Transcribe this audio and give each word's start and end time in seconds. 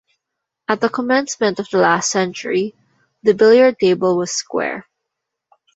At 0.67 0.81
the 0.81 0.89
commencement 0.89 1.59
of 1.59 1.69
the 1.69 1.77
last 1.77 2.09
century, 2.09 2.73
the 3.21 3.35
billiard-table 3.35 4.17
was 4.17 4.31
square. 4.31 4.87